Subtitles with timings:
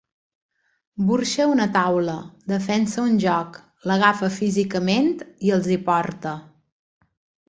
[1.09, 2.15] Burxa a una taula,
[2.51, 3.59] defensa un joc,
[3.91, 5.11] l'agafa físicament
[5.49, 6.33] i els hi porta.